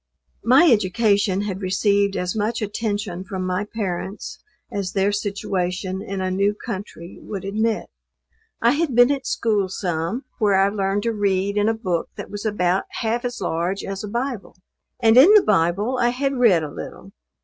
[0.43, 4.39] My education had received as much attention from my parents,
[4.71, 7.87] as their situation in a new country would admit.
[8.63, 12.31] I had been at school some, where I learned to read in a book that
[12.31, 14.55] was about half as large as a Bible;
[14.99, 17.11] and in the Bible I had read a little.